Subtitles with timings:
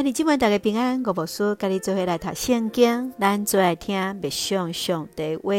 [0.00, 5.52] 兄弟姊妹大家平安，我无事，甲你做伙来读圣经，咱最爱听默想上帝话。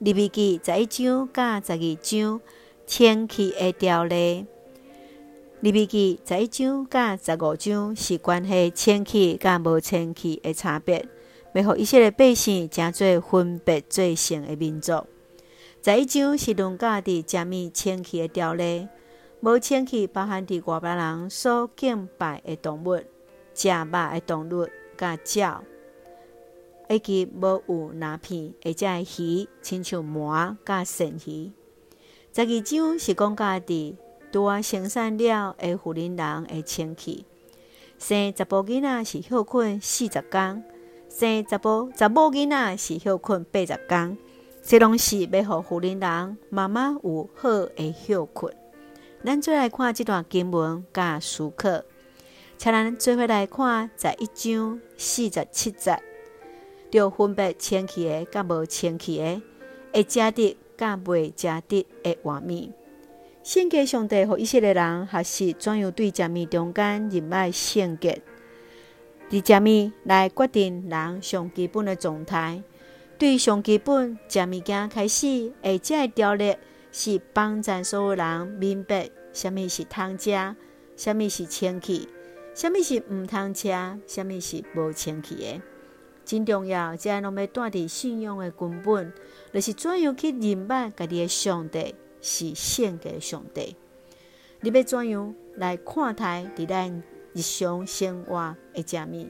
[0.00, 2.42] 利未记十一章甲十二章，
[2.86, 4.44] 千禧的条例。
[5.60, 11.08] 利未记十一章甲十五章是关系千禧甲无千禧的差别，
[11.54, 15.06] 要互以色列百姓成做分别做圣的民族。
[15.82, 18.88] 十一章是论家伫食物千禧的条例，
[19.40, 23.00] 无千禧包含伫外边人所敬拜的动物。
[23.60, 24.66] 食肉的动物，
[24.96, 25.62] 甲鸟，
[26.88, 28.86] 以及无有鳞片，或者
[29.18, 31.52] 鱼，亲像鳗甲鳝鱼。
[32.32, 33.96] 十二章是讲家己
[34.32, 37.26] 拄啊生产了的妇人人的清气，
[37.98, 40.64] 生查甫囡仔是休困四十天，
[41.10, 44.16] 生查甫查某囡仔是休困八十天。
[44.62, 48.54] 这拢是要互妇人人妈妈有好的休困。
[49.22, 51.82] 咱再来看这段经文甲思考。
[52.62, 55.98] 请咱做伙来看，十一章四十七节，
[56.90, 59.42] 就分别清气的甲无清气的，
[59.94, 62.70] 会食得甲未食得的画面。
[63.42, 68.10] 性格上帝和以色列人，学习怎样对食物中间人脉性格，
[69.30, 72.62] 伫食物来决定人上基本的状态。
[73.16, 76.54] 对上基本食物件开始，会食的条例
[76.92, 80.32] 是帮咱所有人明白，什么是通食，
[80.94, 82.06] 什么是清气。
[82.54, 83.68] 什么是毋通吃？
[84.06, 85.62] 什么是无清气的？
[86.24, 89.12] 真重要，遮拢要带伫信仰的根本，
[89.52, 93.74] 就是怎样去认捌家己的上帝是献给上帝。
[94.60, 99.26] 你要怎样来看待伫咱日常生活的食物？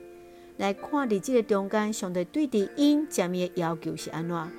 [0.57, 4.51] 来看伫这个中间，上帝对伫因食物的要求是安怎？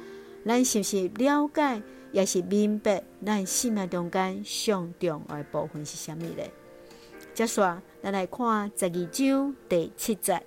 [0.44, 6.44] 咱是不是了解，也是明白咱生命中间上重要的部分是啥物呢？
[7.34, 7.62] 接续，
[8.04, 10.44] 咱来看十二章第七节。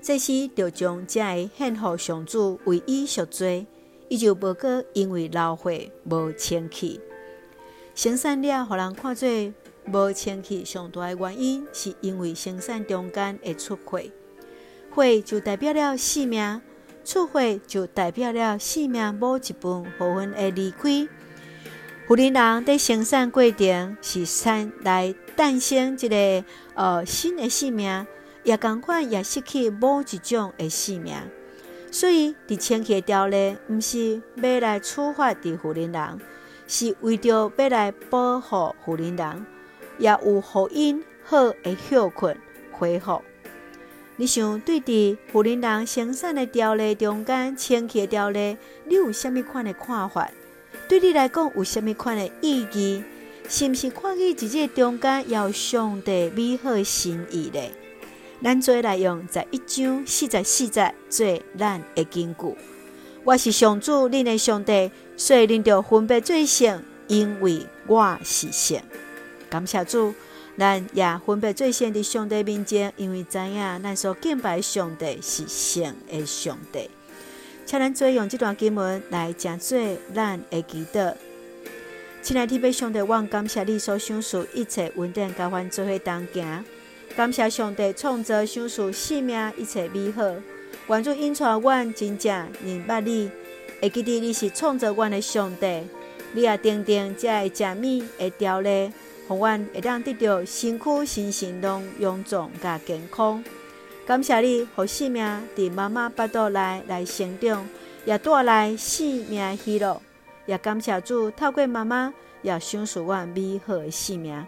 [0.00, 3.66] 这时，就将这个献予上主为伊赎罪，
[4.08, 7.00] 伊就无过因为劳血无清气。
[7.96, 9.28] 生产了，互人看做
[9.92, 14.12] 无清气上大的原因，是因为生产中间会出血，
[14.94, 16.62] 血就代表了性命，
[17.04, 21.08] 出血就代表了性命某一部分会离开。
[22.10, 26.44] 妇人人在生产过程是产来诞生一个
[26.74, 28.04] 呃新的生命，
[28.42, 31.14] 也同款也失去某一种的生命。
[31.92, 36.20] 所以，伫千禧的条例，毋是要来处罚伫妇人人，
[36.66, 39.46] 是为着要来保护妇人人，
[39.98, 42.36] 也有互因好的休困
[42.72, 43.22] 恢复。
[44.16, 50.28] 你想对伫妇人人生产的条例中间，千禧的条例，你有啥物款的看法？
[50.88, 53.02] 对你来讲有甚物款的意义？
[53.48, 57.60] 是毋是看见自己中间有上帝美好心意呢？
[58.42, 62.56] 咱做来用十一章四十四节做咱的根据。
[63.24, 68.80] 我是上主，恁的上帝，所以恁着分别做圣，因为我是圣。
[69.50, 70.14] 感谢主，
[70.56, 76.88] 咱也分别做圣伫上帝面前，因为知影咱所敬拜上帝是圣的上帝。
[77.70, 79.78] 请咱做用这段经文来成做
[80.12, 81.14] 咱的祈祷。
[82.20, 86.64] 亲爱的弟兄姊妹，我感谢你所享受一切稳定，交换做伙同行。
[87.14, 90.24] 感谢上帝创造享受生命一切美好。
[90.88, 93.30] 愿主引带阮真正明白你，
[93.80, 95.84] 会记得你是创造阮的上帝。
[96.32, 98.90] 你也定定这个食物的条例，
[99.28, 103.44] 互阮会当得到身躯、身心神拢勇壮甲健康。
[104.10, 107.64] 感谢你，互生命伫妈妈腹肚内来成长，
[108.04, 110.02] 也带来生命喜乐。
[110.46, 112.12] 也感谢主，透过妈妈
[112.42, 114.44] 也享受阮美好的生命。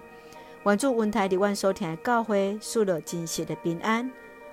[0.65, 4.11] 愿主恩待伫阮所听的教诲，赐落真实的平安，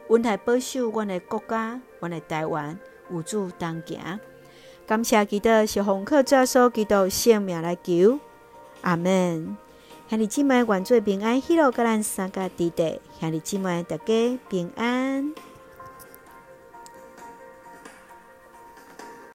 [0.10, 2.78] 恩待保守阮的国家，阮的台湾，
[3.12, 4.20] 有主同行。
[4.86, 8.20] 感谢基督是奉靠主耶稣基督生命来求，
[8.82, 9.58] 阿门。
[10.08, 14.99] 兄弟姊妹，愿做平安喜乐，甲咱三个弟弟，兄弟姊妹，大家平安。
[15.20, 15.49] Amen.